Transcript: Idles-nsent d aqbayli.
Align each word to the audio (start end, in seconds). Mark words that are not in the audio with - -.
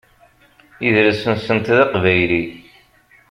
Idles-nsent 0.87 1.65
d 1.75 1.79
aqbayli. 1.83 2.43